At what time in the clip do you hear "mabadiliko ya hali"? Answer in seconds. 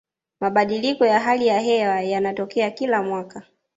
0.39-1.47